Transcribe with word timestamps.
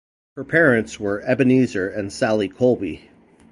Her 0.35 0.43
parents 0.43 0.99
were 0.99 1.21
Ebenezer 1.21 1.87
and 1.87 2.11
Sally 2.11 2.47
Colby. 2.49 3.11